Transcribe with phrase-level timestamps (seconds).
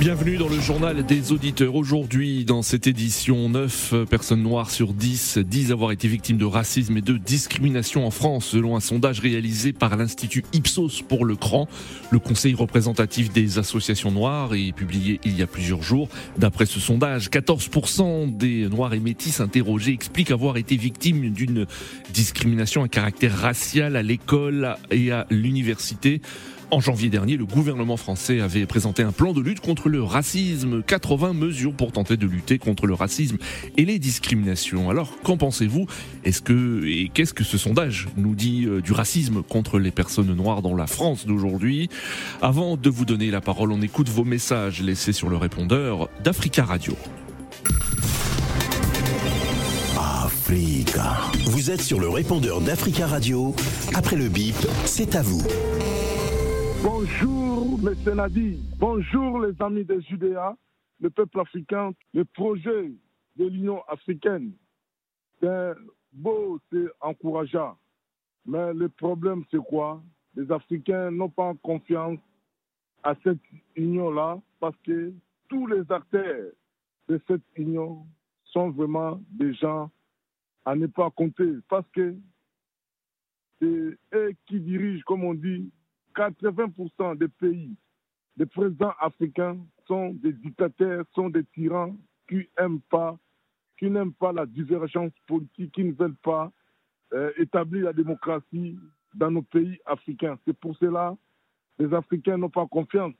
[0.00, 1.76] Bienvenue dans le journal des auditeurs.
[1.76, 6.96] Aujourd'hui, dans cette édition, 9 personnes noires sur 10 disent avoir été victimes de racisme
[6.96, 11.68] et de discrimination en France, selon un sondage réalisé par l'Institut Ipsos pour le CRAN,
[12.10, 16.08] le conseil représentatif des associations noires, et publié il y a plusieurs jours.
[16.36, 21.66] D'après ce sondage, 14% des noirs et métis interrogés expliquent avoir été victimes d'une
[22.12, 26.20] discrimination à caractère racial à l'école et à l'université.
[26.74, 30.82] En janvier dernier, le gouvernement français avait présenté un plan de lutte contre le racisme,
[30.82, 33.36] 80 mesures pour tenter de lutter contre le racisme
[33.76, 34.90] et les discriminations.
[34.90, 35.86] Alors, qu'en pensez-vous?
[36.24, 40.34] Est-ce que et qu'est-ce que ce sondage nous dit euh, du racisme contre les personnes
[40.34, 41.90] noires dans la France d'aujourd'hui?
[42.42, 46.64] Avant de vous donner la parole, on écoute vos messages laissés sur le répondeur d'Africa
[46.64, 46.96] Radio.
[49.96, 51.18] Africa.
[51.44, 53.54] Vous êtes sur le répondeur d'Africa Radio.
[53.94, 54.56] Après le bip,
[54.86, 55.44] c'est à vous.
[56.84, 58.14] Bonjour, M.
[58.14, 58.58] Nadi.
[58.78, 60.54] Bonjour, les amis des Judéa,
[61.00, 61.92] le peuple africain.
[62.12, 62.92] Le projet
[63.36, 64.52] de l'Union africaine,
[65.40, 65.72] c'est
[66.12, 67.78] beau, c'est encourageant.
[68.44, 70.02] Mais le problème, c'est quoi?
[70.34, 72.18] Les Africains n'ont pas confiance
[73.02, 73.40] à cette
[73.76, 75.10] union-là parce que
[75.48, 76.50] tous les acteurs
[77.08, 78.06] de cette union
[78.44, 79.90] sont vraiment des gens
[80.66, 82.14] à ne pas compter parce que
[83.58, 85.72] c'est eux qui dirigent, comme on dit,
[86.16, 87.76] 80% des pays,
[88.36, 91.96] des présidents africains sont des dictateurs, sont des tyrans
[92.28, 93.18] qui n'aiment pas,
[93.78, 96.52] qui n'aiment pas la divergence politique, qui ne veulent pas
[97.12, 98.78] euh, établir la démocratie
[99.14, 100.38] dans nos pays africains.
[100.46, 101.16] C'est pour cela
[101.78, 103.14] que les Africains n'ont pas confiance,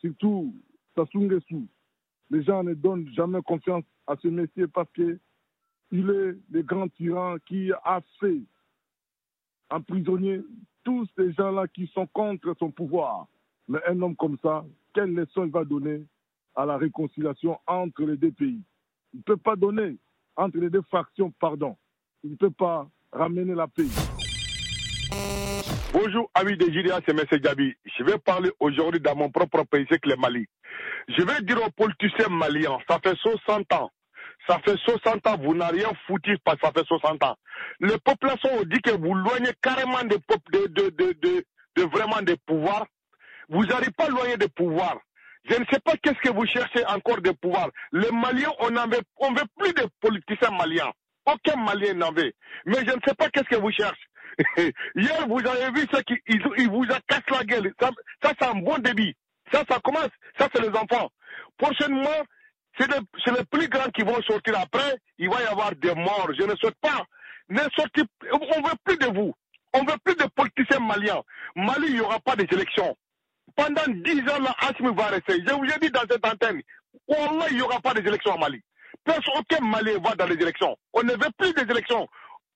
[0.00, 0.54] surtout
[0.94, 1.62] Sassou Nguesso.
[2.30, 5.18] Les gens ne donnent jamais confiance à ce monsieur parce que
[5.90, 8.42] il est le grand tyran qui a fait
[9.70, 10.42] emprisonner
[10.88, 13.26] tous ces gens-là qui sont contre son pouvoir.
[13.68, 16.02] Mais un homme comme ça, quelle leçon il va donner
[16.56, 18.62] à la réconciliation entre les deux pays?
[19.12, 19.98] Il ne peut pas donner
[20.34, 21.76] entre les deux factions, pardon.
[22.24, 23.84] Il ne peut pas ramener la paix.
[25.92, 27.38] Bonjour, amis de Giria, c'est M.
[27.38, 27.74] Gabi.
[27.98, 30.46] Je vais parler aujourd'hui dans mon propre pays, c'est le Mali.
[31.08, 33.90] Je vais dire aux politiciens maliens, ça fait 60 ans
[34.46, 37.36] ça fait 60 ans, vous n'avez rien foutu parce que ça fait 60 ans.
[37.80, 40.18] Les populations ont dit que vous loignez carrément de,
[40.52, 41.44] de, de, de,
[41.76, 42.86] de vraiment des pouvoirs.
[43.48, 44.98] Vous n'arrivez pas loin des pouvoirs.
[45.48, 47.70] Je ne sais pas qu'est-ce que vous cherchez encore de pouvoir.
[47.92, 48.80] Les Maliens, on ne
[49.16, 50.92] on veut plus de politiciens maliens.
[51.28, 52.32] Aucun Malien n'en veut.
[52.64, 54.06] Mais je ne sais pas qu'est-ce que vous cherchez.
[54.94, 57.72] Hier, vous avez vu ce qu'ils ils vous a cassé la gueule.
[57.80, 57.90] Ça,
[58.22, 59.14] ça c'est un bon débit.
[59.52, 60.10] Ça, ça commence.
[60.38, 61.10] Ça, c'est les enfants.
[61.58, 62.22] Prochainement,
[62.78, 64.96] c'est les, plus grands qui vont sortir après.
[65.18, 66.30] Il va y avoir des morts.
[66.38, 67.04] Je ne souhaite pas.
[67.50, 69.34] On ne veut plus de vous.
[69.74, 71.22] On ne veut plus de politiciens maliens.
[71.56, 72.96] Mali, il n'y aura pas d'élections.
[73.56, 75.42] Pendant dix ans, Assimi va rester.
[75.46, 76.60] Je vous ai dit dans cette antenne,
[77.08, 78.62] il n'y aura pas d'élections en Mali.
[79.04, 80.76] Personne, aucun Malien va dans les élections.
[80.92, 82.06] On ne veut plus des élections.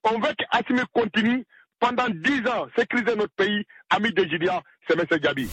[0.04, 1.44] On veut qu'Assimi continue
[1.80, 3.64] pendant dix ans, sécuriser notre pays.
[3.90, 5.18] Ami de Gidia, c'est M.
[5.18, 5.48] Gabi.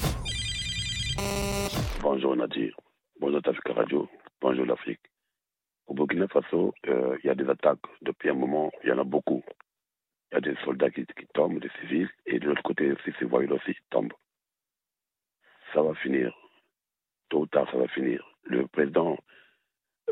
[2.02, 2.74] Bonjour Nadir.
[3.20, 4.08] Bonjour Tafika Radio.
[4.42, 5.02] Bonjour l'Afrique.
[5.88, 9.00] Au Burkina Faso, euh, il y a des attaques depuis un moment, il y en
[9.00, 9.44] a beaucoup.
[10.32, 13.26] Il y a des soldats qui, tombent, des civils, et de l'autre côté aussi, ces
[13.26, 14.14] voyous aussi tombent.
[15.74, 16.34] Ça va finir.
[17.28, 18.26] Tôt ou tard, ça va finir.
[18.44, 19.18] Le président,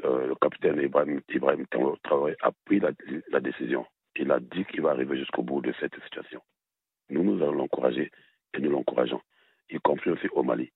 [0.04, 1.66] euh, le capitaine Ibrahim, Ibrahim
[2.04, 2.92] Traoré a pris la,
[3.30, 3.86] la décision.
[4.18, 6.42] Il a dit qu'il va arriver jusqu'au bout de cette situation.
[7.10, 8.12] Nous, nous allons l'encourager
[8.54, 9.22] et nous l'encourageons,
[9.70, 10.70] y compris aussi au Mali.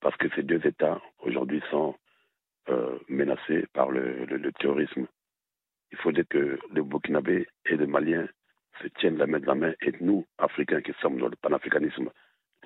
[0.00, 1.96] Parce que ces deux États, aujourd'hui, sont
[3.08, 4.26] menacés par le,
[4.58, 5.06] terrorisme.
[5.90, 8.28] Il faudrait que les Burkinabés et les Maliens
[8.82, 12.10] se tiennent la main de la main et nous, Africains qui sommes dans le panafricanisme,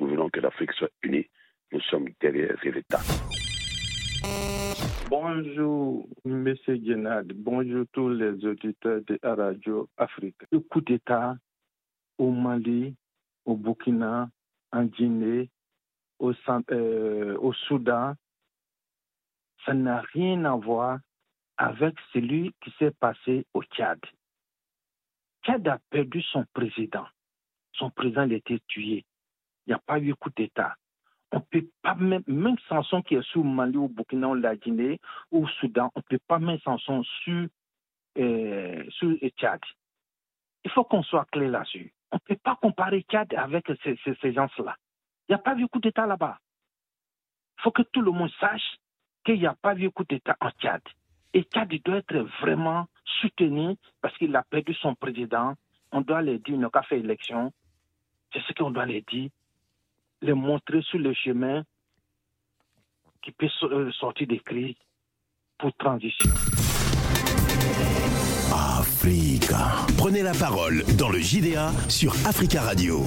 [0.01, 1.27] nous voulons que l'Afrique soit unie.
[1.71, 3.01] Nous sommes derrière ces États.
[5.09, 6.55] Bonjour, M.
[6.69, 7.23] Guénard.
[7.35, 10.37] Bonjour tous les auditeurs de Radio Afrique.
[10.51, 11.37] Le coup d'État
[12.19, 12.95] au Mali,
[13.45, 14.29] au Burkina,
[14.73, 15.51] en Guinée,
[16.19, 16.33] au,
[16.71, 18.15] euh, au Soudan,
[19.65, 20.99] ça n'a rien à voir
[21.57, 24.01] avec celui qui s'est passé au Tchad.
[25.45, 27.07] Tchad a perdu son président.
[27.75, 29.05] Son président a été tué.
[29.67, 30.77] Il n'y a pas eu coup d'État.
[31.31, 35.01] On peut pas même, même Samson qui est sous Mali ou Burkina ou la Guinée
[35.31, 37.47] ou Soudan, on ne peut pas mettre Samson sur,
[38.19, 39.61] euh, sur Tchad.
[40.65, 41.95] Il faut qu'on soit clair là-dessus.
[42.11, 44.77] On ne peut pas comparer Tchad avec ces, ces, ces gens-là.
[45.29, 46.39] Il n'y a pas eu coup d'État là-bas.
[47.59, 48.77] Il faut que tout le monde sache
[49.25, 50.83] qu'il n'y a pas eu coup d'État en Tchad.
[51.35, 52.87] Et Tchad doit être vraiment
[53.21, 55.55] soutenu parce qu'il a perdu son président
[55.93, 57.53] on doit les dire, nos cas fait élection,
[58.33, 59.31] c'est ce qu'on doit les dire,
[60.23, 61.63] les montrer sur le chemin
[63.23, 64.75] qui peut euh, sortir des crises
[65.59, 66.31] pour transition.
[68.53, 69.87] Africa.
[69.97, 73.05] Prenez la parole dans le JDA sur Africa Radio.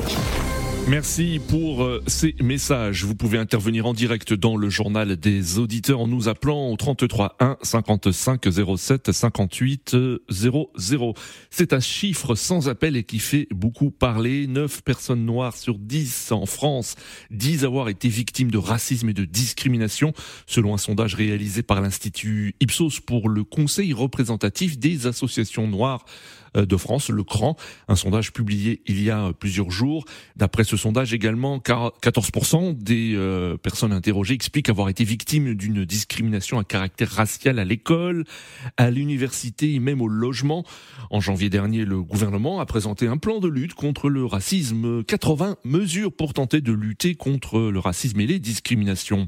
[0.87, 3.05] Merci pour euh, ces messages.
[3.05, 7.37] Vous pouvez intervenir en direct dans le journal des auditeurs en nous appelant au 33
[7.39, 8.45] 1 55
[8.77, 9.97] 07 58
[10.29, 11.13] 00.
[11.49, 14.45] C'est un chiffre sans appel et qui fait beaucoup parler.
[14.45, 16.95] 9 personnes noires sur 10 en France
[17.31, 20.13] disent avoir été victimes de racisme et de discrimination,
[20.45, 26.05] selon un sondage réalisé par l'Institut Ipsos pour le Conseil représentatif des associations noires
[26.55, 27.55] euh, de France, le CRAN,
[27.87, 30.05] un sondage publié il y a plusieurs jours.
[30.35, 36.59] D'après ce sondage également, 14% des euh, personnes interrogées expliquent avoir été victimes d'une discrimination
[36.59, 38.25] à caractère racial à l'école,
[38.77, 40.65] à l'université et même au logement.
[41.09, 45.57] En janvier dernier, le gouvernement a présenté un plan de lutte contre le racisme, 80
[45.63, 49.27] mesures pour tenter de lutter contre le racisme et les discriminations.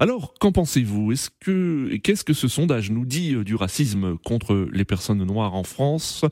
[0.00, 1.12] Alors, qu'en pensez-vous?
[1.12, 5.54] Est-ce que qu'est-ce que ce sondage nous dit euh, du racisme contre les personnes noires
[5.54, 6.24] en France?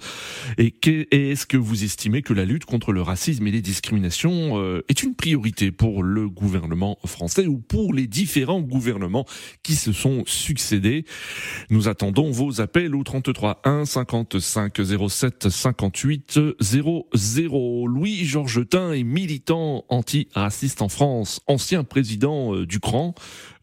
[0.58, 0.74] Et,
[1.10, 5.02] est-ce que vous estimez que la lutte contre le racisme et les discriminations euh, est
[5.02, 9.26] une priorité pour le gouvernement français ou pour les différents gouvernements
[9.62, 11.04] qui se sont succédés
[11.70, 17.86] Nous attendons vos appels au 33 1 55 07 58 00.
[17.86, 23.14] Louis Georgetin est militant anti-raciste en France, ancien président euh, du CRAN.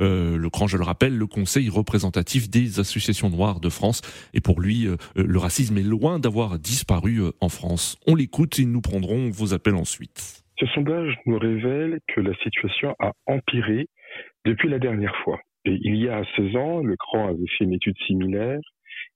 [0.01, 4.01] Euh, le CRAN, je le rappelle, le Conseil représentatif des associations noires de France.
[4.33, 7.97] Et pour lui, le racisme est loin d'avoir disparu en France.
[8.07, 10.43] On l'écoute et nous prendrons vos appels ensuite.
[10.59, 13.87] Ce sondage nous révèle que la situation a empiré
[14.45, 15.39] depuis la dernière fois.
[15.65, 18.59] Et il y a 16 ans, le CRAN avait fait une étude similaire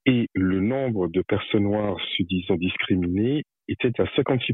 [0.05, 4.53] et le nombre de personnes noires se disant discriminées était à 56%.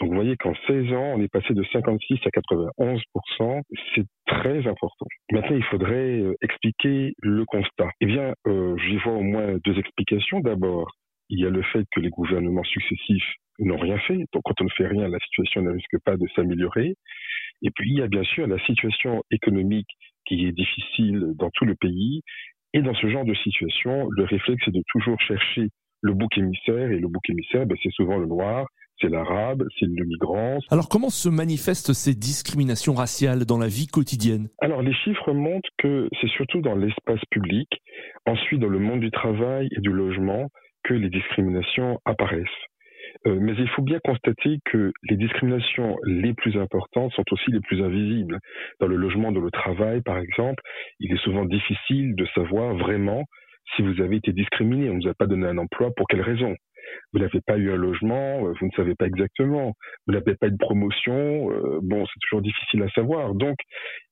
[0.00, 3.60] Donc vous voyez qu'en 16 ans, on est passé de 56 à 91%.
[3.94, 5.06] C'est très important.
[5.32, 7.90] Maintenant, il faudrait euh, expliquer le constat.
[8.00, 10.40] Eh bien, euh, j'y vois au moins deux explications.
[10.40, 10.90] D'abord,
[11.28, 14.18] il y a le fait que les gouvernements successifs n'ont rien fait.
[14.32, 16.94] Donc quand on ne fait rien, la situation ne risque pas de s'améliorer.
[17.62, 19.88] Et puis il y a bien sûr la situation économique
[20.26, 22.22] qui est difficile dans tout le pays.
[22.72, 25.68] Et dans ce genre de situation, le réflexe est de toujours chercher
[26.02, 26.90] le bouc émissaire.
[26.90, 28.66] Et le bouc émissaire, ben, c'est souvent le noir,
[29.00, 30.58] c'est l'arabe, c'est le migrant.
[30.70, 34.48] Alors comment se manifestent ces discriminations raciales dans la vie quotidienne?
[34.60, 37.68] Alors les chiffres montrent que c'est surtout dans l'espace public,
[38.26, 40.48] ensuite dans le monde du travail et du logement,
[40.84, 42.46] que les discriminations apparaissent.
[43.26, 47.60] Euh, mais il faut bien constater que les discriminations les plus importantes sont aussi les
[47.60, 48.38] plus invisibles.
[48.80, 50.62] Dans le logement, dans le travail, par exemple,
[51.00, 53.24] il est souvent difficile de savoir vraiment
[53.74, 54.90] si vous avez été discriminé.
[54.90, 56.54] On ne vous a pas donné un emploi, pour quelle raison
[57.12, 59.72] vous n'avez pas eu un logement, euh, vous ne savez pas exactement,
[60.06, 63.34] vous n'avez pas eu de promotion, euh, bon, c'est toujours difficile à savoir.
[63.34, 63.56] Donc,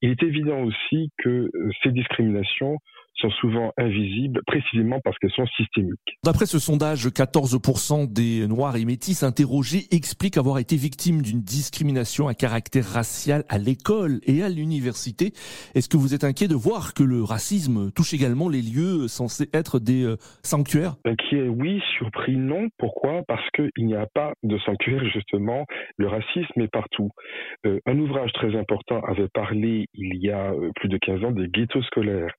[0.00, 1.50] il est évident aussi que
[1.82, 2.78] ces discriminations
[3.17, 6.19] sont souvent invisibles précisément parce qu'elles sont systémiques.
[6.25, 12.29] D'après ce sondage, 14% des Noirs et Métis interrogés expliquent avoir été victimes d'une discrimination
[12.29, 15.32] à caractère racial à l'école et à l'université.
[15.75, 19.49] Est-ce que vous êtes inquiet de voir que le racisme touche également les lieux censés
[19.53, 20.97] être des euh, sanctuaires?
[21.05, 21.81] Inquiet, oui.
[21.99, 22.69] Surpris, non.
[22.79, 23.23] Pourquoi?
[23.29, 25.67] Parce qu'il n'y a pas de sanctuaire, justement.
[25.96, 27.10] Le racisme est partout.
[27.67, 31.31] Euh, un ouvrage très important avait parlé, il y a euh, plus de 15 ans,
[31.31, 32.34] des ghettos scolaires.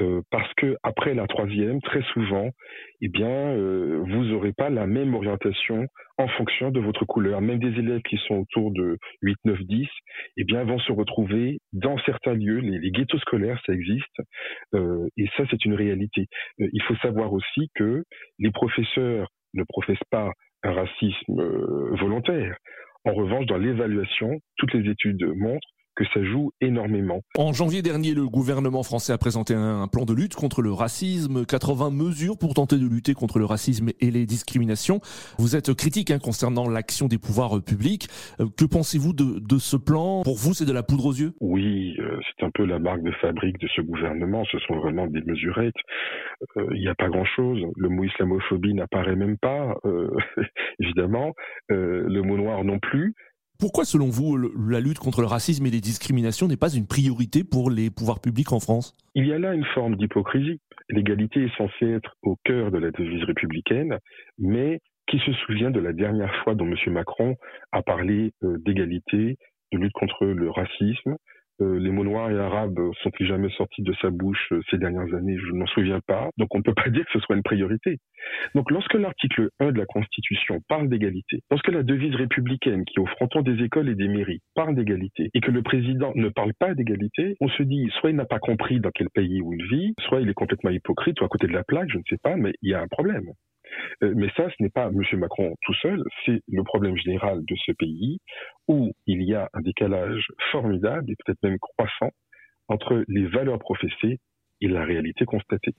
[0.00, 2.50] Euh, parce que après la troisième, très souvent,
[3.00, 5.86] eh bien, euh, vous n'aurez pas la même orientation
[6.18, 7.40] en fonction de votre couleur.
[7.40, 9.88] Même des élèves qui sont autour de 8, 9, 10,
[10.36, 12.58] eh bien, vont se retrouver dans certains lieux.
[12.58, 14.20] Les, ghettos scolaires, ça existe,
[14.74, 16.26] euh, et ça, c'est une réalité.
[16.60, 18.04] Euh, il faut savoir aussi que
[18.38, 20.30] les professeurs ne professent pas
[20.64, 21.40] un racisme
[22.00, 22.56] volontaire.
[23.04, 27.22] En revanche, dans l'évaluation, toutes les études montrent que ça joue énormément.
[27.36, 31.44] En janvier dernier, le gouvernement français a présenté un, plan de lutte contre le racisme,
[31.44, 35.00] 80 mesures pour tenter de lutter contre le racisme et les discriminations.
[35.38, 38.06] Vous êtes critique hein, concernant l'action des pouvoirs publics.
[38.40, 40.22] Euh, que pensez-vous de, de, ce plan?
[40.22, 41.32] Pour vous, c'est de la poudre aux yeux?
[41.40, 44.44] Oui, euh, c'est un peu la marque de fabrique de ce gouvernement.
[44.52, 45.74] Ce sont vraiment des mesurettes.
[46.58, 47.60] Euh, il n'y a pas grand-chose.
[47.76, 49.74] Le mot islamophobie n'apparaît même pas,
[50.80, 51.34] évidemment.
[51.68, 53.14] le mot noir non plus.
[53.60, 57.42] Pourquoi, selon vous, la lutte contre le racisme et les discriminations n'est pas une priorité
[57.42, 58.96] pour les pouvoirs publics en France?
[59.16, 60.60] Il y a là une forme d'hypocrisie.
[60.88, 63.98] L'égalité est censée être au cœur de la devise républicaine,
[64.38, 66.76] mais qui se souvient de la dernière fois dont M.
[66.92, 67.34] Macron
[67.72, 69.38] a parlé euh, d'égalité,
[69.72, 71.16] de lutte contre le racisme
[71.60, 75.36] les mots noirs et arabes sont-ils jamais sortis de sa bouche euh, ces dernières années
[75.38, 76.30] Je ne m'en souviens pas.
[76.36, 77.98] Donc on ne peut pas dire que ce soit une priorité.
[78.54, 83.02] Donc lorsque l'article 1 de la Constitution parle d'égalité, lorsque la devise républicaine qui est
[83.02, 86.52] au fronton des écoles et des mairies parle d'égalité, et que le président ne parle
[86.58, 89.64] pas d'égalité, on se dit soit il n'a pas compris dans quel pays où il
[89.68, 92.18] vit, soit il est complètement hypocrite ou à côté de la plaque, je ne sais
[92.22, 93.32] pas, mais il y a un problème.
[94.02, 95.02] Euh, mais ça, ce n'est pas M.
[95.18, 98.18] Macron tout seul, c'est le problème général de ce pays
[98.68, 102.10] où il y a un décalage formidable et peut-être même croissant
[102.68, 104.18] entre les valeurs professées
[104.60, 105.74] et la réalité constatée.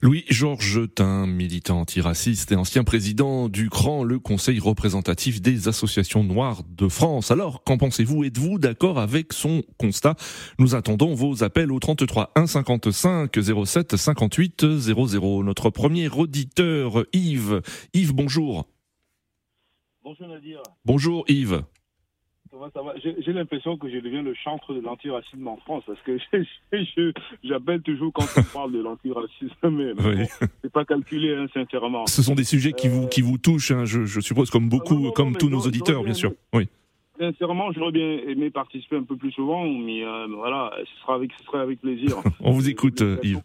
[0.00, 6.62] Louis-Georges Tain, militant antiraciste et ancien président du CRAN, le Conseil représentatif des associations noires
[6.68, 7.30] de France.
[7.30, 8.24] Alors, qu'en pensez-vous?
[8.24, 10.16] Êtes-vous d'accord avec son constat?
[10.58, 13.30] Nous attendons vos appels au 33 1 55
[13.64, 15.42] 07 58 00.
[15.44, 17.62] Notre premier auditeur, Yves.
[17.94, 18.66] Yves, bonjour.
[20.02, 20.62] Bonjour Nadir.
[20.84, 21.62] Bonjour Yves.
[23.20, 26.18] J'ai l'impression que je deviens le chantre de l'antiracisme en France parce que
[27.44, 30.26] j'appelle toujours quand on parle de l'antiracisme, mais oui.
[30.62, 32.06] c'est pas calculé hein, sincèrement.
[32.06, 35.10] Ce sont des sujets qui vous qui vous touchent, hein, je, je, suppose, comme beaucoup,
[35.12, 36.32] comme tous nos auditeurs, bien sûr.
[36.52, 36.68] Oui.
[37.18, 41.32] Sincèrement, j'aurais bien aimé participer un peu plus souvent, mais euh, voilà, ce sera avec,
[41.38, 42.16] ce sera avec plaisir.
[42.40, 43.40] On vous écoute, Yves.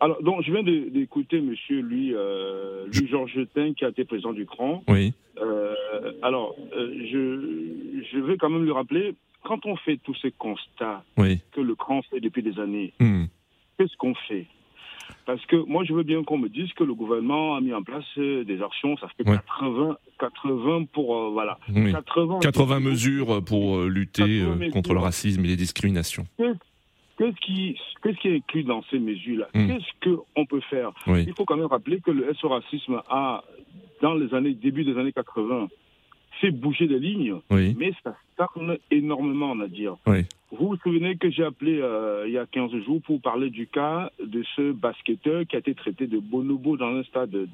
[0.00, 3.38] Alors, donc, je viens d'écouter Monsieur lui, euh, lui Georges
[3.76, 4.82] qui a été président du CRAN.
[4.88, 5.14] Oui.
[5.40, 5.74] Euh,
[6.22, 11.04] alors, euh, je, je vais quand même lui rappeler, quand on fait tous ces constats
[11.16, 13.24] que le CRAN fait depuis des années, hmm.
[13.78, 14.46] qu'est-ce qu'on fait?
[15.26, 17.82] Parce que moi, je veux bien qu'on me dise que le gouvernement a mis en
[17.82, 21.58] place euh, des actions, ça fait 80, 80 pour, euh, voilà.
[21.74, 26.26] 80, 80 mesures pour euh, lutter contre le racisme et les discriminations.
[27.16, 29.48] Qu'est-ce qui, qu'est-ce qui est inclus dans ces mesures-là?
[29.54, 29.68] Hmm.
[29.68, 30.92] Qu'est-ce qu'on peut faire?
[31.06, 33.44] Il faut quand même rappeler que le SO racisme a,
[34.02, 35.68] dans les années, début des années 80,
[36.40, 39.96] fait bouger des lignes, mais ça stagne énormément, on a dire.
[40.50, 43.66] Vous vous souvenez que j'ai appelé euh, il y a 15 jours pour parler du
[43.66, 47.48] cas de ce basketteur qui a été traité de bonobo dans un stade de,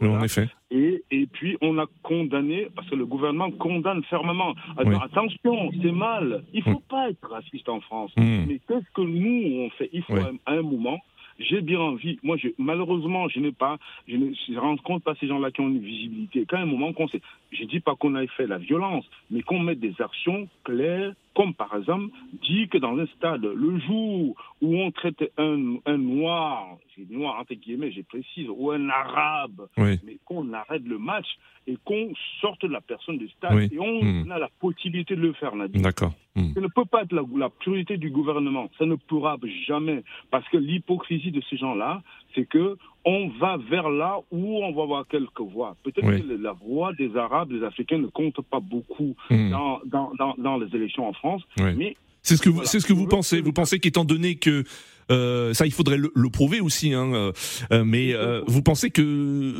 [0.00, 0.08] oui.
[0.08, 0.48] en effet.
[0.70, 4.54] Et, et puis on a condamné, parce que le gouvernement condamne fermement.
[4.76, 6.44] Attention, c'est mal.
[6.52, 8.12] Il ne faut pas être raciste en France.
[8.16, 8.44] Mm.
[8.48, 9.90] Mais qu'est-ce que nous on fait?
[9.92, 10.98] Il faut à un moment
[11.38, 12.18] j'ai bien envie.
[12.22, 15.68] Moi, je, malheureusement, je n'ai pas, je ne je rencontre pas ces gens-là qui ont
[15.68, 16.44] une visibilité.
[16.48, 17.20] Quand un moment qu'on sait,
[17.52, 21.54] je dis pas qu'on ait fait la violence, mais qu'on mette des actions claires, comme
[21.54, 26.76] par exemple, dit que dans un stade, le jour où on traite un, un noir,
[26.96, 31.26] j'ai noir entre guillemets, je précise, ou un arabe, mais qu'on arrête le match
[31.66, 34.30] et qu'on sorte la personne du stade et on hmm.
[34.30, 35.80] a la possibilité de le faire, Nadia.
[35.80, 36.12] D'accord.
[36.36, 36.52] Hmm.
[36.52, 38.68] Ça ne peut pas être la, la, priorité du gouvernement.
[38.78, 39.36] Ça ne pourra
[39.66, 40.02] jamais.
[40.30, 42.02] Parce que l'hypocrisie de ces gens-là,
[42.34, 45.76] c'est que on va vers là où on va avoir quelques voix.
[45.82, 49.50] Peut-être que la voix des Arabes, des Africains ne compte pas beaucoup hmm.
[49.50, 51.42] dans, dans, dans, dans, les élections en France.
[51.58, 53.42] Mais c'est ce que vous, c'est ce que vous pensez.
[53.42, 54.64] Vous pensez qu'étant donné que
[55.10, 57.32] ça, il faudrait le, le prouver aussi, hein, euh,
[57.72, 59.54] euh mais euh, vous pensez que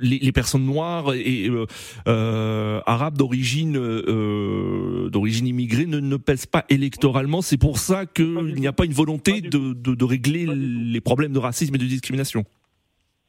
[0.00, 1.48] les, les personnes noires et
[2.08, 3.74] euh, arabes d'origine
[5.10, 7.42] d'origine immigrée ne, ne pèsent pas électoralement.
[7.42, 11.32] C'est pour ça qu'il n'y a pas une volonté de, de, de régler les problèmes
[11.32, 12.44] de racisme et de discrimination?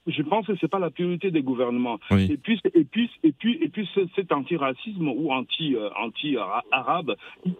[0.08, 2.00] Je pense que c'est pas la priorité des gouvernements.
[2.12, 6.36] Et puis, et puis, et puis, et puis, cet antiracisme ou anti, euh, anti
[6.72, 7.16] arabe,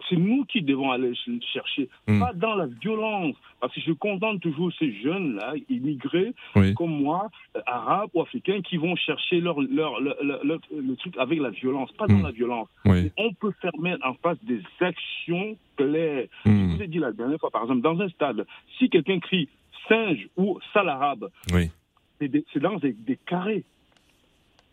[0.08, 1.12] c'est nous qui devons aller
[1.52, 2.20] chercher, hmm.
[2.20, 3.36] pas dans la violence.
[3.60, 6.34] Parce que je condamne toujours ces jeunes là, immigrés
[6.76, 11.50] comme moi, euh, arabes ou africains, qui vont chercher leur, leur, le truc avec la
[11.50, 12.24] violence, pas dans hmm.
[12.24, 12.68] la violence.
[13.16, 16.26] On peut faire mettre en face des actions claires.
[16.44, 16.74] Je hmm.
[16.74, 18.46] vous ai dit la dernière fois, par exemple, dans un stade,
[18.78, 19.48] si quelqu'un crie
[19.88, 21.70] singe ou sale arabe, oui
[22.18, 23.64] c'est dans des, carrés.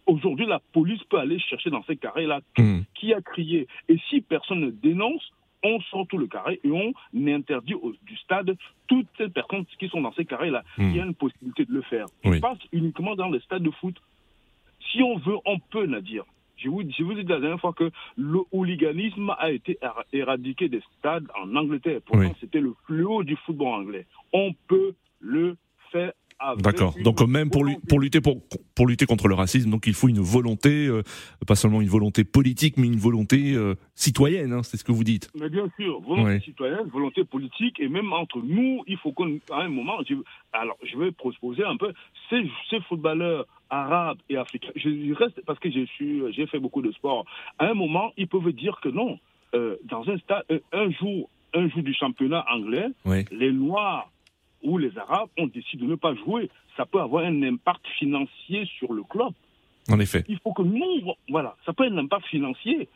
[0.05, 2.81] Aujourd'hui, la police peut aller chercher dans ces carrés-là hmm.
[2.95, 3.67] qui a crié.
[3.87, 5.31] Et si personne ne dénonce,
[5.63, 6.91] on sort tout le carré et on
[7.27, 8.55] interdit du stade
[8.87, 10.63] toutes ces personnes qui sont dans ces carrés-là.
[10.77, 10.89] Hmm.
[10.89, 12.07] Il y a une possibilité de le faire.
[12.23, 13.95] On passe uniquement dans les stades de foot.
[14.91, 16.25] Si on veut, on peut, Nadir.
[16.57, 19.79] Je vous, je vous ai dit la dernière fois que le hooliganisme a été
[20.13, 22.01] éradiqué des stades en Angleterre.
[22.05, 24.05] Pourtant, c'était le fléau du football anglais.
[24.31, 25.57] On peut le
[25.91, 26.11] faire
[26.57, 26.95] D'accord.
[27.03, 28.37] Donc même pour, pour lutter pour,
[28.75, 31.03] pour lutter contre le racisme, donc il faut une volonté, euh,
[31.47, 34.53] pas seulement une volonté politique, mais une volonté euh, citoyenne.
[34.53, 35.29] Hein, c'est ce que vous dites.
[35.39, 39.69] Mais bien sûr, volonté citoyenne, volonté politique, et même entre nous, il faut qu'à un
[39.69, 40.15] moment, je,
[40.53, 41.93] alors je vais proposer un peu
[42.29, 44.71] ces, ces footballeurs arabes et africains.
[44.75, 45.87] Je reste parce que j'ai
[46.31, 47.25] j'ai fait beaucoup de sport.
[47.59, 49.19] À un moment, ils peuvent dire que non.
[49.53, 52.87] Euh, dans un stade, un jour, un jour du championnat anglais,
[53.31, 54.09] les Noirs
[54.63, 58.65] où les Arabes ont décidé de ne pas jouer, ça peut avoir un impact financier
[58.77, 59.33] sur le club.
[59.89, 60.23] En effet.
[60.27, 62.87] Il faut que nous, voilà, ça peut avoir un impact financier.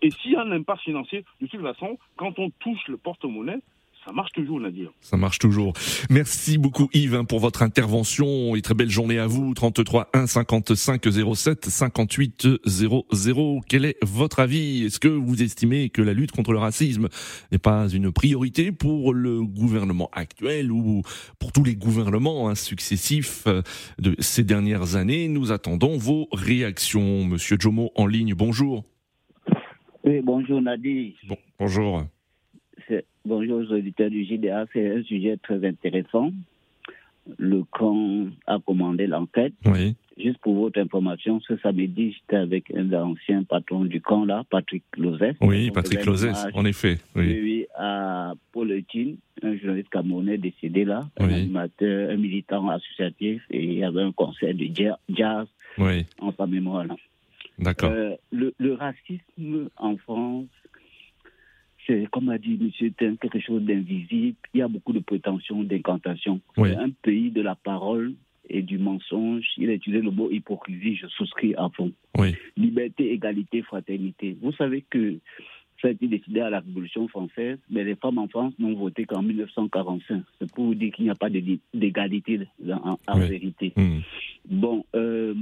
[0.00, 3.60] Et s'il y a un impact financier, de toute façon, quand on touche le porte-monnaie,
[4.04, 4.90] ça marche toujours, Nadir.
[5.00, 5.74] Ça marche toujours.
[6.10, 9.54] Merci beaucoup Yves hein, pour votre intervention et très belle journée à vous.
[9.54, 11.02] 33 1 55
[11.34, 13.60] 07 58 00.
[13.68, 14.84] Quel est votre avis?
[14.84, 17.08] Est-ce que vous estimez que la lutte contre le racisme
[17.52, 21.02] n'est pas une priorité pour le gouvernement actuel ou
[21.38, 23.62] pour tous les gouvernements hein, successifs euh,
[23.98, 25.28] de ces dernières années?
[25.28, 27.24] Nous attendons vos réactions.
[27.24, 28.84] Monsieur Jomo en ligne, bonjour.
[30.04, 31.12] Oui, bonjour Nadir.
[31.28, 32.04] Bon, bonjour.
[33.24, 36.32] Bonjour aux auditeurs du JDA, c'est un sujet très intéressant.
[37.38, 39.54] Le camp a commandé l'enquête.
[39.64, 39.94] Oui.
[40.18, 44.82] Juste pour votre information, ce samedi, j'étais avec un ancien patron du camp là, Patrick
[44.96, 45.34] Lozès.
[45.40, 46.98] Oui, Patrick Lozès, en effet.
[47.14, 53.42] Oui, oui à Paul Etienne, un journaliste camerounais décédé là, un animateur, un militant associatif,
[53.50, 54.68] et il y avait un concert de
[55.08, 55.46] jazz
[55.78, 56.04] oui.
[56.20, 56.96] en sa mémoire là.
[57.58, 57.92] D'accord.
[57.92, 60.46] Euh, le, le racisme en France
[61.86, 62.90] c'est, comme a dit M.
[62.92, 64.36] Ten, quelque chose d'invisible.
[64.54, 66.40] Il y a beaucoup de prétentions, d'incantations.
[66.56, 68.14] C'est un pays de la parole
[68.48, 69.46] et du mensonge.
[69.56, 71.92] Il a utilisé le mot hypocrisie, je souscris à fond.
[72.18, 72.34] Oui.
[72.56, 74.36] Liberté, égalité, fraternité.
[74.40, 75.18] Vous savez que
[75.80, 79.04] ça a été décidé à la Révolution française, mais les femmes en France n'ont voté
[79.04, 80.22] qu'en 1945.
[80.38, 83.72] C'est pour vous dire qu'il n'y a pas d'égalité en, vérité.
[83.76, 83.98] Hmm.
[84.48, 85.34] Bon, euh,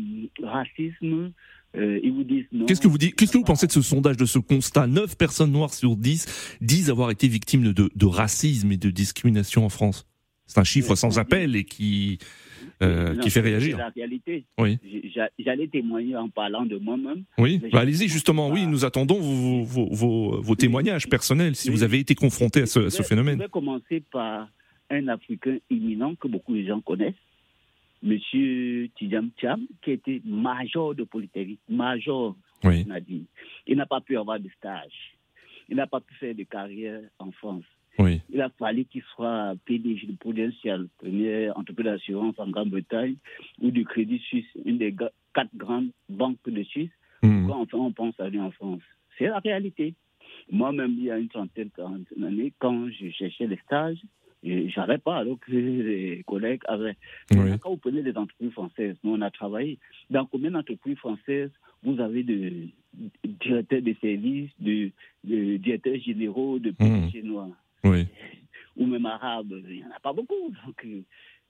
[0.42, 1.32] racisme,
[1.74, 2.66] ils vous disent non.
[2.66, 4.86] Qu'est-ce que vous dites Qu'est-ce que vous pensez de ce sondage, de ce constat?
[4.86, 9.64] 9 personnes noires sur 10 disent avoir été victimes de, de racisme et de discrimination
[9.64, 10.06] en France.
[10.46, 12.18] C'est un chiffre sans appel et qui
[12.82, 13.76] euh, qui fait réagir.
[13.76, 14.44] C'est la réalité.
[14.58, 14.78] Oui.
[15.38, 17.24] J'allais témoigner en parlant de moi-même.
[17.38, 17.60] Oui.
[17.72, 18.48] Bah, allez-y justement.
[18.48, 22.66] Oui, nous attendons vos, vos, vos, vos témoignages personnels si vous avez été confronté à
[22.66, 23.36] ce, à ce phénomène.
[23.38, 24.48] Je vais commencer par
[24.88, 27.14] un Africain imminent que beaucoup de gens connaissent
[28.02, 28.18] M.
[28.96, 32.86] Tidjam Cham, qui était major de Polytechnique, major, oui.
[33.06, 33.26] dit.
[33.66, 35.16] Il n'a pas pu avoir de stage.
[35.68, 37.64] Il n'a pas pu faire de carrière en France.
[37.98, 38.20] Oui.
[38.30, 43.16] Il a fallu qu'il soit PDG de Prudential, première entreprise d'assurance en Grande-Bretagne,
[43.60, 44.94] ou du Crédit Suisse, une des
[45.34, 46.90] quatre grandes banques de Suisse.
[47.22, 47.48] Mmh.
[47.48, 48.82] Quand enfin on pense à lui en France?
[49.18, 49.94] C'est la réalité.
[50.50, 51.70] Moi-même, il y a une trentaine,
[52.16, 54.00] d'années, quand je cherchais les stages,
[54.42, 56.96] j'avais pas, alors que les collègues avaient.
[57.32, 57.58] Oui.
[57.60, 59.78] Quand vous prenez des entreprises françaises, nous on a travaillé.
[60.08, 61.50] Dans combien d'entreprises françaises
[61.82, 62.68] vous avez de
[63.24, 64.90] directeurs de services, de,
[65.24, 67.10] de directeurs généraux, de pays Mmh.
[67.10, 67.48] chinois?
[67.84, 68.06] Oui.
[68.76, 70.50] ou même arabes Il n'y en a pas beaucoup.
[70.66, 71.00] Donc, euh,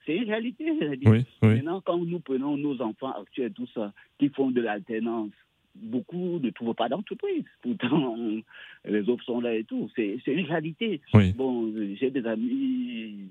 [0.05, 0.71] c'est une réalité.
[1.05, 1.23] Oui.
[1.41, 5.31] Maintenant, quand nous prenons nos enfants actuels, tout ça, qui font de l'alternance,
[5.75, 7.43] beaucoup ne trouvent pas d'entreprise.
[7.61, 8.17] Pourtant,
[8.85, 9.89] les offres sont là et tout.
[9.95, 11.01] C'est c'est une réalité.
[11.13, 11.33] Oui.
[11.33, 13.29] Bon, j'ai des amis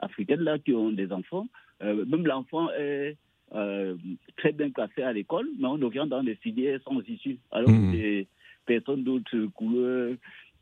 [0.00, 1.46] africains là qui ont des enfants.
[1.82, 3.16] Euh, même l'enfant est
[3.54, 3.94] euh,
[4.36, 7.38] très bien classé à l'école, mais on oriente dans des filières sans issue.
[7.50, 7.92] Alors Mhm.
[7.92, 8.26] que des
[8.66, 10.14] personnes d'autres couleurs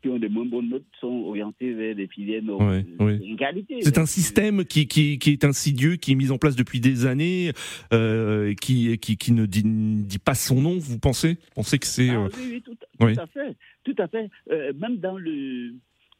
[0.07, 2.41] qui ont des moins bonnes notes sont orientées vers des filières.
[2.47, 3.37] Oui, oui.
[3.81, 7.05] C'est un système qui, qui, qui est insidieux, qui est mis en place depuis des
[7.05, 7.51] années,
[7.93, 11.33] euh, qui, qui, qui ne dit, dit pas son nom, vous pensez?
[11.33, 12.09] Vous pensez que c'est...
[12.09, 13.17] Ah, euh, oui, oui, tout, tout oui.
[13.19, 13.55] à fait.
[13.83, 14.29] Tout à fait.
[14.51, 15.73] Euh, même dans le,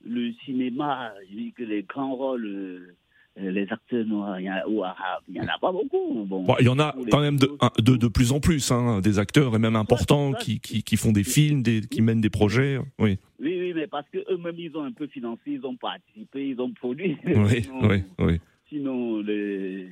[0.03, 2.95] le cinéma, je dis que les grands rôles,
[3.39, 6.25] les acteurs noirs ou arabes, il n'y en a pas beaucoup.
[6.25, 8.99] Bon, Bon, il y en a quand même de, de, de plus en plus, hein,
[9.01, 10.37] des acteurs et même importants ouais.
[10.39, 12.79] qui, qui, qui font des films, des, qui mènent des projets.
[12.99, 16.59] Oui, Oui, oui, mais parce qu'eux-mêmes, ils ont un peu financé, ils ont participé, ils
[16.59, 17.15] ont produit.
[17.25, 18.39] oui, Sinon- oui, oui.
[18.69, 19.87] Sinon, les,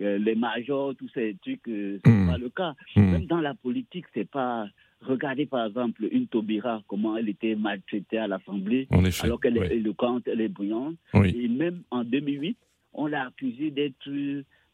[0.00, 2.26] euh, les majors, tous ces trucs, euh, c'est Hmm.
[2.30, 2.74] pas le cas.
[2.96, 3.10] Hmm.
[3.12, 4.66] Même dans la politique, c'est pas.
[5.00, 8.88] Regardez par exemple une Taubira, comment elle était maltraitée à l'Assemblée,
[9.22, 9.76] alors qu'elle est oui.
[9.76, 10.96] éloquente, elle est brillante.
[11.14, 11.34] Oui.
[11.40, 12.56] Et même en 2008,
[12.94, 14.10] on l'a accusée d'être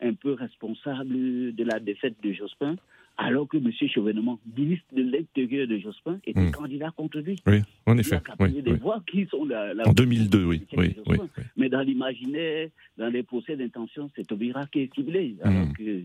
[0.00, 2.76] un peu responsable de la défaite de Jospin,
[3.16, 3.70] alors que M.
[3.72, 6.50] Chevènement, ministre de l'Intérieur de Jospin, était Hmm.
[6.50, 7.36] candidat contre lui.
[7.46, 8.16] Oui, en Il effet.
[8.16, 8.78] a capté Oui, des oui.
[8.78, 11.18] voix qui sont la, la- En 2002, oui, oui, oui.
[11.56, 15.36] Mais dans l'imaginaire, dans les procès d'intention, c'est Taubira qui est ciblé.
[15.44, 15.72] Alors Mm.
[15.74, 16.02] que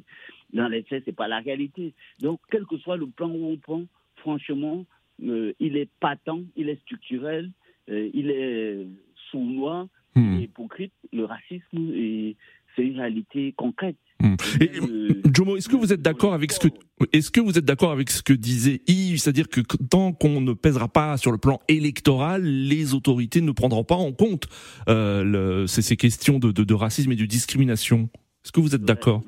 [0.53, 1.93] dans les faits, c'est pas la réalité.
[2.21, 3.86] Donc, quel que soit le plan où on prend,
[4.21, 4.86] franchement,
[5.23, 7.51] euh, il est patent, il est structurel,
[7.89, 8.88] euh, il est
[9.32, 10.34] sournois, Hmm.
[10.38, 10.91] il est hypocrite.
[11.13, 12.36] Le racisme, et
[12.75, 13.95] c'est une réalité concrète.
[14.19, 14.36] Hmm.
[14.60, 16.67] Et, Euh, Jomo, est-ce que vous êtes d'accord avec ce que
[17.13, 20.53] est-ce que vous êtes d'accord avec ce que disait Yves, c'est-à-dire que tant qu'on ne
[20.53, 24.47] pèsera pas sur le plan électoral, les autorités ne prendront pas en compte
[24.89, 28.10] euh, le- ces, ces questions de, de, de racisme et de discrimination.
[28.43, 29.21] Est-ce que vous êtes d'accord?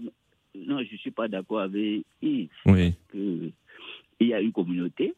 [0.56, 2.50] Non, je ne suis pas d'accord avec Yves.
[2.66, 2.94] Oui.
[3.10, 3.52] que
[4.24, 5.14] il y a une communauté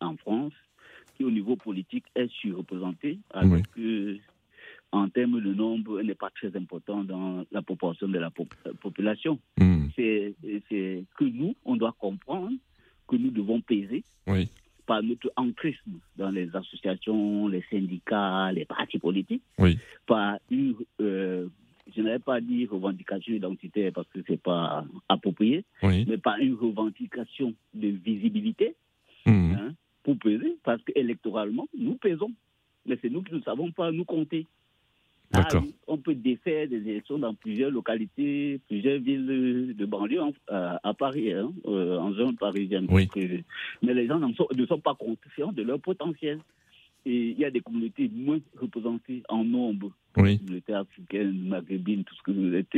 [0.00, 0.52] en France
[1.16, 3.62] qui, au niveau politique, est surreprésentée, alors Oui.
[3.74, 4.16] que,
[4.92, 8.72] en termes de nombre, elle n'est pas très important dans la proportion de la euh,
[8.80, 9.38] population.
[9.58, 9.86] Hmm.
[9.94, 10.34] C'est
[10.68, 12.56] c'est que nous, on doit comprendre
[13.06, 14.02] que nous devons peser.
[14.26, 14.48] Oui.
[14.86, 19.78] par notre entrisme dans les associations, les syndicats, les partis politiques, oui.
[20.04, 21.46] par une, euh,
[21.96, 27.54] je n'avais pas dit revendication identitaire parce que c'est pas approprié, mais par une revendication
[27.74, 28.74] de visibilité
[29.26, 29.52] mmh.
[29.52, 32.32] hein, pour peser, parce qu'électoralement, nous pesons.
[32.86, 34.46] Mais c'est nous qui ne savons pas nous compter.
[35.32, 35.46] Ah
[35.86, 41.52] on peut défaire des élections dans plusieurs localités, plusieurs villes de banlieue à Paris, hein,
[41.66, 42.88] euh, en zone parisienne.
[42.90, 43.38] Euh,
[43.80, 46.40] mais les gens ne sont pas conscients de leur potentiel.
[47.06, 50.38] Et il y a des communautés moins représentées en nombre, oui.
[50.38, 52.68] communautés africaines, maghrébines, tout ce que vous êtes,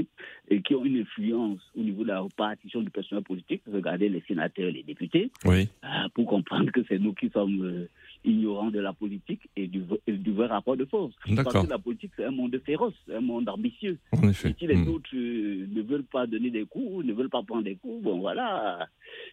[0.48, 3.62] et qui ont une influence au niveau de la répartition du personnel politique.
[3.72, 5.68] Regardez les sénateurs et les députés, oui.
[5.84, 7.86] Euh, pour comprendre que c'est nous qui sommes
[8.24, 11.14] ignorant de la politique et du, du vrai rapport de force.
[11.36, 13.98] Parce que la politique, c'est un monde féroce, un monde ambitieux.
[14.12, 14.50] En effet.
[14.50, 14.88] Et si les hmm.
[14.88, 18.20] autres euh, ne veulent pas donner des coups, ne veulent pas prendre des coups, bon
[18.20, 18.88] voilà,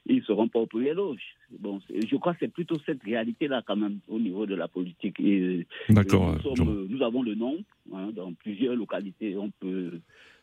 [0.05, 1.21] ils seront pas au premier loge.
[1.59, 5.19] Bon, je crois que c'est plutôt cette réalité-là quand même au niveau de la politique.
[5.19, 6.37] Et, D'accord.
[6.57, 7.57] Nous, nous, avons le nom,
[7.93, 9.99] hein, dans plusieurs localités, on peut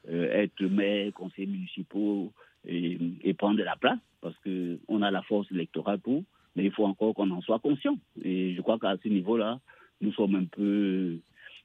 [0.09, 2.33] euh, être maire, conseiller municipaux
[2.67, 6.25] et, et prendre de la place parce qu'on a la force électorale pour
[6.57, 7.97] mais il faut encore qu'on en soit conscient.
[8.25, 9.61] Et je crois qu'à ce niveau-là,
[10.01, 11.19] nous sommes un peu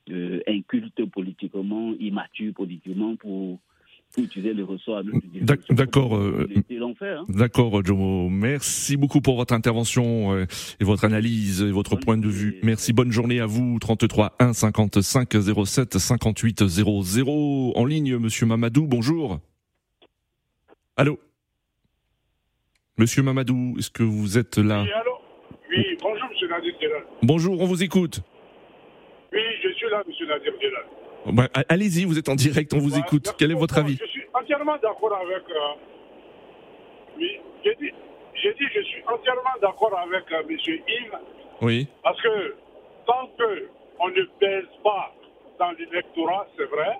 [0.10, 3.60] euh, incultes politiquement, immatures politiquement pour,
[4.17, 5.04] utiliser les ressorts.
[5.69, 6.17] D'accord.
[6.17, 7.25] Euh, hein.
[7.30, 8.27] D'accord, Jomo.
[8.27, 10.45] Merci beaucoup pour votre intervention euh,
[10.82, 12.60] et votre analyse et votre point de vue.
[12.62, 12.91] Merci.
[12.91, 13.80] Bonne journée à vous.
[13.80, 15.30] 33 1 55
[15.65, 17.73] 07 58 00.
[17.73, 18.86] En ligne, Monsieur Mamadou.
[18.86, 19.39] Bonjour.
[20.97, 21.17] Allô?
[23.01, 25.13] Monsieur Mamadou, est-ce que vous êtes là Oui, allô
[25.71, 27.03] Oui, bonjour, monsieur Nadir Delal.
[27.23, 28.19] Bonjour, on vous écoute.
[29.33, 30.85] Oui, je suis là, monsieur Nadir Delal.
[31.33, 33.33] Bah, Allez-y, vous êtes en direct, on vous écoute.
[33.39, 35.41] Quel est votre avis Je suis entièrement d'accord avec.
[35.49, 41.17] Euh, oui, j'ai dit, dit, je suis entièrement d'accord avec euh, monsieur Yves.
[41.63, 41.87] Oui.
[42.03, 42.55] Parce que
[43.07, 45.11] tant qu'on ne pèse pas
[45.57, 46.99] dans l'électorat, c'est vrai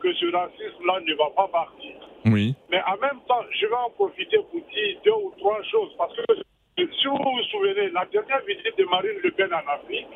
[0.00, 2.07] que ce racisme-là ne va pas partir.
[2.26, 2.54] Oui.
[2.70, 5.90] Mais en même temps, je vais en profiter pour dire deux ou trois choses.
[5.96, 6.22] Parce que
[6.76, 10.06] si vous vous souvenez, la dernière visite de Marine Le Pen en Afrique,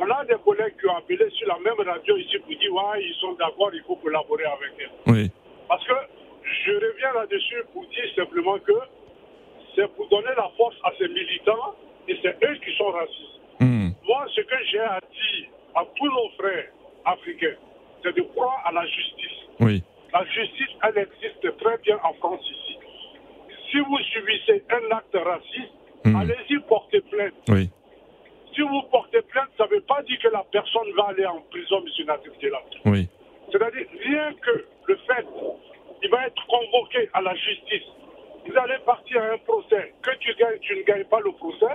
[0.00, 3.02] on a des collègues qui ont appelé sur la même radio ici pour dire ouais,
[3.02, 4.90] ils sont d'accord, il faut collaborer avec eux.
[5.06, 5.30] Oui.
[5.68, 5.94] Parce que
[6.64, 8.72] je reviens là-dessus pour dire simplement que
[9.74, 11.74] c'est pour donner la force à ces militants
[12.06, 13.40] et c'est eux qui sont racistes.
[13.60, 13.90] Hmm.
[14.06, 16.68] Moi, ce que j'ai à dire à tous nos frères
[17.04, 17.56] africains,
[18.02, 19.38] c'est de croire à la justice.
[19.60, 19.82] Oui.
[20.12, 22.78] La justice, elle existe très bien en France ici.
[23.70, 25.72] Si vous subissez un acte raciste,
[26.04, 26.14] Hmm.
[26.16, 27.34] allez-y porter plainte.
[27.48, 27.68] Oui.
[28.54, 31.40] Si vous portez plainte, ça ne veut pas dire que la personne va aller en
[31.50, 32.06] prison, M.
[32.06, 32.32] Natif
[32.86, 33.08] Oui.
[33.50, 35.26] C'est-à-dire, rien que le fait,
[36.02, 37.82] il va être convoqué à la justice.
[38.46, 39.92] Vous allez partir à un procès.
[40.02, 41.66] Que tu gagnes, tu ne gagnes pas le procès.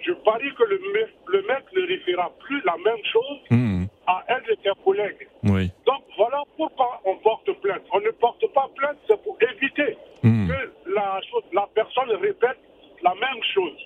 [0.00, 0.80] Je parie que le,
[1.28, 3.69] le mec ne référera plus la même chose Hmm.
[4.10, 5.28] À un de tes collègues.
[5.44, 5.70] Oui.
[5.86, 7.82] Donc voilà pourquoi on porte plainte.
[7.92, 10.48] On ne porte pas plainte, c'est pour éviter Hmm.
[10.48, 12.58] que la, chose, la personne répète
[13.02, 13.78] la même chose.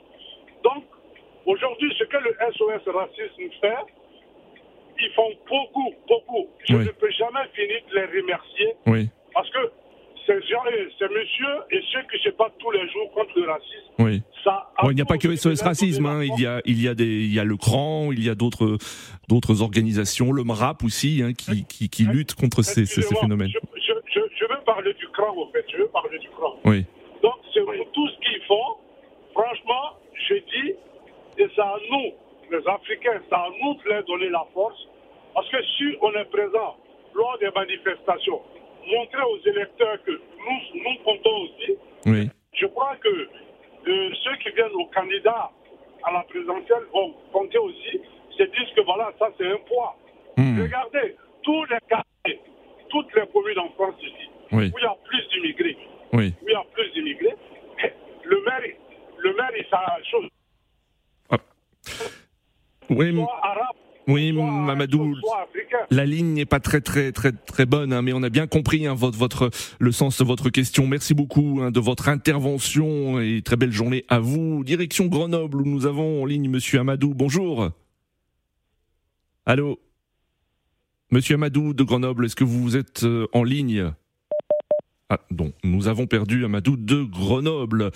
[0.64, 0.82] Donc,
[1.46, 3.86] aujourd'hui, ce que le SOS Racisme fait,
[4.98, 6.48] ils font beaucoup, beaucoup.
[6.68, 6.84] Je Oui.
[6.86, 9.08] ne peux jamais finir de les remercier Oui.
[9.32, 9.70] parce que
[10.26, 10.62] ces gens,
[10.98, 14.22] ces messieurs et ceux qui se battent tous les jours contre le racisme, Oui.
[14.42, 16.22] ça Bon, il n'y a pas que SOS Racisme, hein.
[16.22, 18.34] il y a il y a des il y a le CRAN, il y a
[18.34, 18.78] d'autres
[19.28, 23.48] d'autres organisations, le MRAP aussi, hein, qui, qui, qui luttent contre ces, phénomènes.
[23.48, 25.64] Je, je, je, je veux parler du CRAN, en fait.
[25.72, 26.54] Je veux parler du CRAN.
[26.64, 26.84] Oui.
[27.22, 28.76] Donc, c'est pour tout ce qu'ils font.
[29.32, 29.96] Franchement,
[30.28, 30.70] je dis,
[31.38, 32.12] et c'est à nous,
[32.50, 34.78] les Africains, c'est à nous de leur donner la force.
[35.34, 36.76] Parce que si on est présent
[37.14, 38.40] lors des manifestations,
[38.86, 42.30] montrer aux électeurs que nous, nous comptons aussi, Oui.
[42.52, 45.50] je crois que euh, ceux qui viennent aux candidats
[46.04, 48.00] à la présidentielle vont compter aussi,
[48.36, 49.96] se disent que voilà, ça c'est un poids.
[50.36, 50.60] Hmm.
[50.62, 52.40] Regardez, tous les quartiers,
[52.90, 54.70] toutes les communes en France ici, Oui.
[54.74, 55.78] où il y a plus d'immigrés,
[56.12, 56.34] Oui.
[56.42, 57.34] où il y a plus d'immigrés,
[58.24, 58.60] le maire,
[59.18, 60.28] le maire, il sa chose.
[62.90, 65.14] Oui, m- Soit arabe, oui, Mamadou.
[65.90, 68.86] La ligne n'est pas très très très très bonne, hein, mais on a bien compris
[68.86, 70.86] hein, votre votre le sens de votre question.
[70.86, 74.64] Merci beaucoup hein, de votre intervention et très belle journée à vous.
[74.64, 77.14] Direction Grenoble où nous avons en ligne Monsieur Amadou.
[77.14, 77.70] Bonjour.
[79.46, 79.78] Allô?
[81.10, 83.92] Monsieur Amadou de Grenoble, est-ce que vous êtes euh, en ligne?
[85.10, 87.90] Ah non, nous avons perdu Amadou de Grenoble.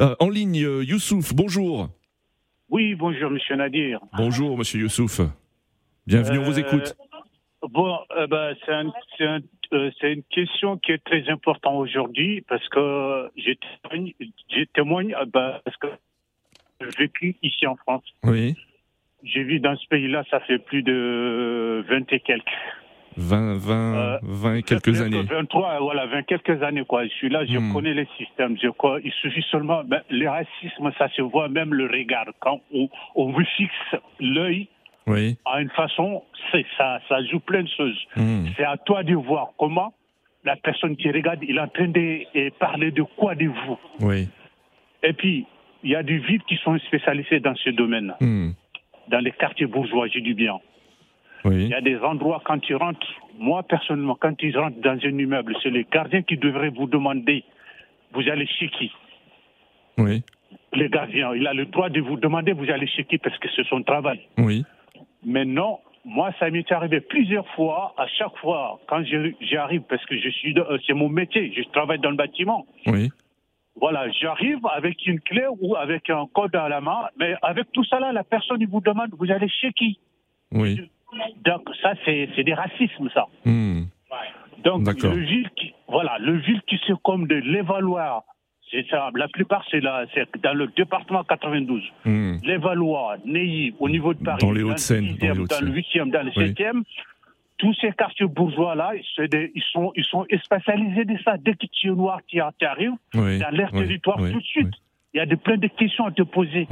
[0.00, 1.34] Euh, en ligne, euh, Youssouf.
[1.34, 1.90] Bonjour.
[2.70, 4.00] Oui, bonjour, monsieur Nadir.
[4.16, 5.20] Bonjour, Monsieur Youssouf.
[6.06, 6.94] Bienvenue, on vous Euh, écoute.
[7.70, 9.40] Bon, euh, c'est un- c'est un-
[9.72, 14.12] euh, c'est une question qui est très importante aujourd'hui parce que je témoigne,
[14.50, 15.86] je témoigne euh, ben, parce que
[16.98, 18.04] vécu ici en France.
[18.22, 18.54] Oui.
[19.22, 22.44] J'ai vu dans ce pays-là, ça fait plus de 20 et quelques.
[23.16, 25.22] 20, 20, 20 et quelques années.
[25.22, 27.04] 23, voilà, 20 quelques années, quoi.
[27.04, 27.72] Je suis là, je hmm.
[27.72, 28.58] connais les systèmes.
[28.60, 32.26] Je crois, il suffit seulement, ben, le racisme, ça se voit même le regard.
[32.40, 34.68] Quand on, on vous fixe l'œil,
[35.06, 35.36] oui.
[35.44, 38.00] à une façon, c'est ça, ça joue plein de choses.
[38.16, 38.46] Hmm.
[38.56, 39.92] C'est à toi de voir comment
[40.44, 43.78] la personne qui regarde, il est en train de parler de quoi de vous.
[44.00, 44.28] Oui.
[45.02, 45.46] Et puis,
[45.82, 48.14] il y a des villes qui sont spécialisées dans ce domaine.
[48.20, 48.50] Hmm.
[49.08, 50.58] Dans les quartiers bourgeois, j'ai du bien.
[51.46, 53.06] Il y a des endroits, quand tu rentres,
[53.38, 57.44] moi personnellement, quand tu rentres dans un immeuble, c'est les gardiens qui devraient vous demander,
[58.14, 58.90] vous allez chez qui?
[59.98, 60.22] Oui.
[60.72, 63.48] Le gardien, il a le droit de vous demander, vous allez chez qui, parce que
[63.54, 64.20] c'est son travail.
[64.38, 64.64] Oui.
[65.24, 67.94] Mais non, moi, ça m'est arrivé plusieurs fois.
[67.96, 69.02] À chaque fois, quand
[69.40, 72.66] j'arrive, parce que je suis, euh, c'est mon métier, je travaille dans le bâtiment.
[72.86, 73.10] Oui.
[73.76, 77.84] Voilà, j'arrive avec une clé ou avec un code à la main, mais avec tout
[77.84, 79.98] ça là, la personne il vous demande, vous allez chez qui?
[80.52, 80.80] Oui.
[81.44, 83.26] Donc ça, c'est des racismes, ça.
[83.44, 83.84] Hmm.
[84.62, 88.22] Donc le ville qui, voilà, le ville qui se comme de l'évaloir,
[88.74, 89.10] c'est ça.
[89.14, 91.82] La plupart, c'est là, c'est dans le département 92.
[92.04, 92.36] Mmh.
[92.42, 95.28] L'évaloir, Neuilly, au niveau de Paris, dans les Hauts-de-Seine, dans,
[95.60, 96.82] le 8e, dans le 7e.
[97.56, 101.36] Tous ces quartiers bourgeois-là, ils sont, ils sont spécialisés de ça.
[101.38, 104.74] Dès que tu es noir, tu arrives dans leur territoire tout de suite.
[105.14, 106.66] Il y a de, plein de questions à te poser.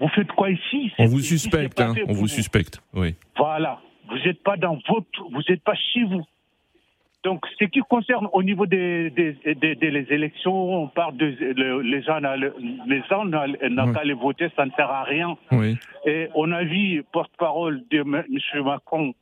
[0.00, 0.90] Vous faites quoi ici?
[0.98, 3.14] On vous suspecte, hein, on vous suspecte, oui.
[3.36, 6.24] Voilà, vous n'êtes pas dans votre, vous n'êtes pas chez vous.
[7.24, 11.26] Donc, ce qui concerne au niveau des, des, des, élections, on parle de
[11.82, 12.18] les gens,
[12.86, 15.36] les gens n'ont qu'à les voter, ça ne sert à rien.
[15.52, 15.78] Oui.
[16.04, 18.24] Et on a vu porte-parole de M.
[18.64, 19.14] Macron,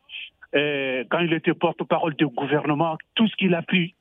[0.54, 3.94] quand il était porte-parole du gouvernement, tout ce qu'il a pu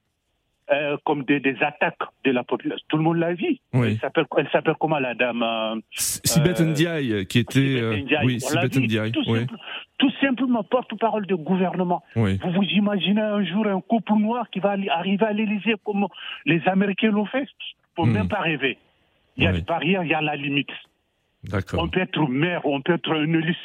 [0.72, 2.86] euh, comme des, des, attaques de la population.
[2.90, 3.58] Tout le monde l'a vu.
[3.74, 3.98] Oui.
[4.38, 7.82] Elle s'appelle comment la dame euh, Sibeth Ndiaye, qui était.
[7.82, 9.12] Euh, oui, Sibeth Ndiaye.
[9.12, 9.24] Tout,
[9.98, 12.04] tout, simplement porte-parole du gouvernement.
[12.16, 12.40] Oui.
[12.44, 16.08] Vous vous imaginez un jour un couple noir qui va arriver à l'Élysée comme
[16.46, 17.48] les Américains l'ont fait
[17.96, 18.12] Faut hmm.
[18.12, 18.78] même pas rêver.
[19.38, 20.70] Il y a des barrières, il y a la limite.
[21.74, 23.56] On peut être maire, on peut être un élu,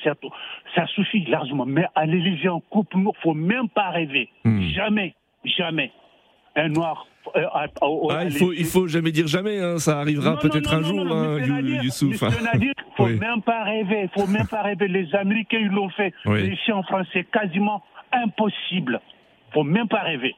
[0.75, 1.67] ça suffit largement.
[1.67, 4.31] Mais à l'Élysée, en couple noir, faut même pas rêver.
[4.45, 4.63] Hmm.
[4.71, 5.15] Jamais,
[5.45, 5.91] jamais
[6.57, 7.07] un noir.
[7.37, 11.11] Euh, ah, il faut, il faut jamais dire jamais, hein, ça arrivera peut-être un jour,
[11.11, 12.23] hein, Youssouf.
[12.23, 14.89] Il faut même pas rêver, faut même pas rêver.
[14.89, 16.13] Les Américains, ils l'ont fait.
[16.27, 19.01] Ici en France, c'est quasiment impossible.
[19.53, 20.35] faut même pas rêver.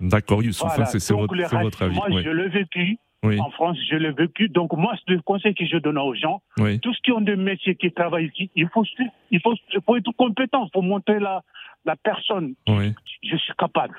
[0.00, 1.94] D'accord, Youssouf, hein, c'est votre, votre, avis.
[1.94, 2.98] Moi, je l'ai vécu.
[3.22, 4.48] En France, je l'ai vécu.
[4.48, 6.40] Donc, moi, c'est le conseil que je donne aux gens.
[6.56, 8.84] Tous ceux qui ont des métiers, qui travaillent ici, il faut,
[9.30, 10.64] il faut, il faut être compétent.
[10.66, 11.42] Il faut montrer la,
[11.84, 12.54] la personne.
[12.66, 13.96] Je suis capable.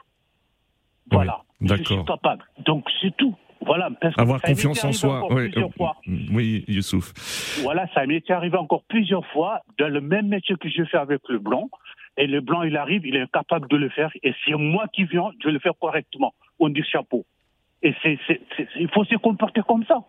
[1.12, 1.42] Voilà.
[1.62, 2.44] Je suis capable.
[2.66, 3.36] Donc c'est tout.
[3.66, 3.90] Voilà.
[4.18, 5.28] Avoir confiance en soi.
[5.32, 5.68] Oui, euh,
[6.32, 7.62] oui, Youssouf.
[7.64, 11.22] Voilà, ça m'est arrivé encore plusieurs fois dans le même métier que je fais avec
[11.28, 11.70] le blanc.
[12.18, 14.12] Et le blanc, il arrive, il est incapable de le faire.
[14.24, 16.34] Et c'est moi qui viens, je le fais correctement.
[16.60, 17.26] On dit chapeau.
[17.84, 18.18] Et c'est,
[18.80, 20.00] il faut se comporter comme ça.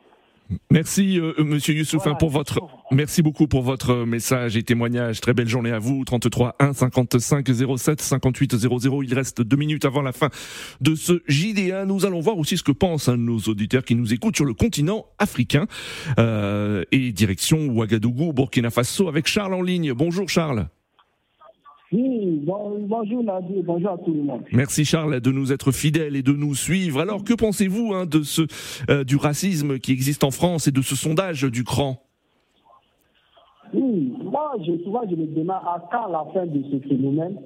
[0.71, 5.21] Merci euh, Monsieur Youssouf hein, pour votre merci beaucoup pour votre message et témoignage.
[5.21, 6.05] Très belle journée à vous.
[6.05, 9.03] 33 1 55 07 58 00.
[9.03, 10.31] Il reste deux minutes avant la fin
[10.81, 11.85] de ce JDA.
[11.85, 14.55] Nous allons voir aussi ce que pensent hein, nos auditeurs qui nous écoutent sur le
[14.55, 15.67] continent africain
[16.19, 19.93] euh, et direction Ouagadougou, Burkina Faso avec Charles en ligne.
[19.93, 20.69] Bonjour Charles.
[21.91, 24.43] Oui, bonjour Nadir, bonjour à tout le monde.
[24.53, 27.01] Merci Charles de nous être fidèles et de nous suivre.
[27.01, 28.43] Alors que pensez-vous hein, de ce
[28.91, 31.97] euh, du racisme qui existe en France et de ce sondage du CRAN?
[33.73, 37.39] Oui, moi je, souvent je me demande à quand la fin de ce phénomène?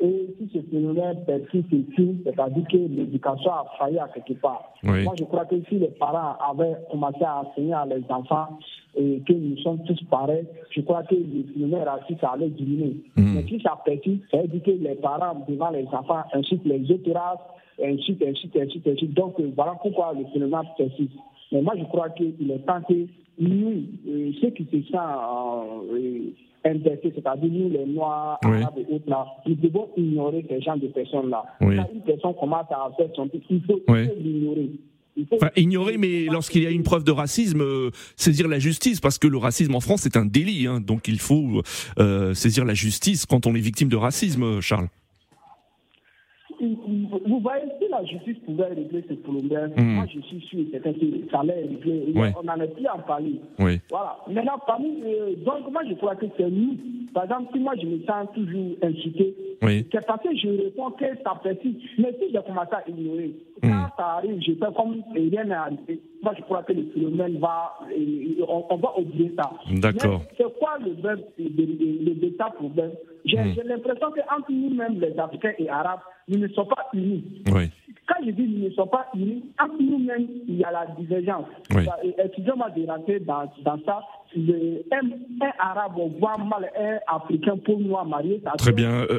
[0.00, 1.84] Et si ce phénomène persiste et
[2.24, 4.74] c'est-à-dire que l'éducation a failli à quelque part.
[4.82, 8.58] Moi, je crois que si les parents avaient commencé à enseigner à les enfants
[8.94, 12.96] et que nous sommes tous pareils, je crois que le phénomène raciste allait diminuer.
[13.16, 13.34] Mm.
[13.34, 16.68] Mais si ça persiste, ça veut dire que les parents devant les enfants ainsi que
[16.68, 17.38] les autres races,
[17.82, 19.06] ainsi, ainsi, ainsi, ainsi.
[19.08, 21.12] Donc, voilà pourquoi le phénomène persiste.
[21.52, 23.06] Mais moi, je crois qu'il est temps que
[23.38, 26.30] nous, euh, ceux qui se sentent euh,
[27.02, 31.44] c'est-à-dire nous les Noirs, Arabes et autres là, nous devons ignorer ces gens de personnes-là.
[31.60, 33.80] Quand une personne commence à faire son truc, il faut
[34.18, 34.70] l'ignorer.
[35.32, 39.18] Enfin, ignorer, mais lorsqu'il y a une preuve de racisme, euh, saisir la justice, parce
[39.18, 41.62] que le racisme en France est un délit, hein, donc il faut
[41.98, 44.88] euh, saisir la justice quand on est victime de racisme, Charles
[46.60, 49.94] vous voyez, si la justice pouvait régler ce problème, hmm.
[49.94, 52.14] moi je suis sûr que ça allait régler.
[52.38, 53.40] On n'en est plus en parler.
[53.58, 54.18] Voilà.
[54.28, 56.76] Maintenant, parmi, euh, donc moi je crois que c'est nous.
[57.14, 59.86] Par exemple, si moi je me sens toujours incité, oui.
[59.92, 61.76] c'est parce que je réponds que ça précise.
[61.98, 63.88] Mais si j'ai commencé à ignorer, quand hmm.
[63.96, 66.00] ça arrive, je fais comme rien n'est arrivé.
[66.22, 67.78] Moi, je crois que le phénomène va,
[68.48, 69.50] on, va oublier ça.
[69.70, 70.22] D'accord.
[70.36, 72.92] C'est quoi le, le, le, problème?
[73.24, 73.54] J'ai hmm.
[73.64, 77.24] l'impression qu'entre nous-mêmes, les Africains et Arabes, nous ne sommes pas unis.
[77.52, 77.70] Oui.
[78.06, 81.46] Quand je dis nous ne sommes pas unis, entre nous-mêmes, il y a la divergence.
[81.74, 81.86] Oui.
[82.18, 84.00] Excusez-moi de rentrer dans, dans ça.
[84.36, 88.40] Le, un, un, arabe voit mal un africain pour nous marier.
[88.58, 88.90] Très bien.
[88.90, 89.18] Euh,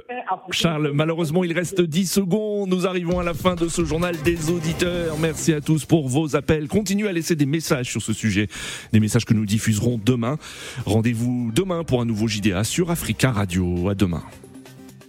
[0.51, 2.69] Charles, malheureusement, il reste 10 secondes.
[2.69, 5.15] Nous arrivons à la fin de ce journal des auditeurs.
[5.19, 6.67] Merci à tous pour vos appels.
[6.67, 8.47] Continuez à laisser des messages sur ce sujet.
[8.93, 10.37] Des messages que nous diffuserons demain.
[10.85, 13.89] Rendez-vous demain pour un nouveau JDA sur Africa Radio.
[13.89, 14.21] À demain.